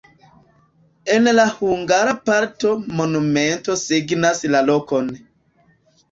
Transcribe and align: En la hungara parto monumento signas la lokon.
En 1.15 1.29
la 1.39 1.43
hungara 1.57 2.15
parto 2.29 2.71
monumento 3.01 3.75
signas 3.83 4.41
la 4.55 4.63
lokon. 4.71 5.13